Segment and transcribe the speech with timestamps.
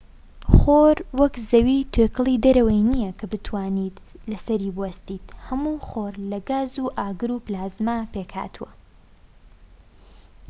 [0.55, 3.97] خۆر وەک زەوی توێکڵی دەرەوەی نیە کە بتوانیت
[4.31, 8.71] لەسەری بوەستیت هەموو خۆر لە گاز و ئاگر و پلازما پێکهاتووە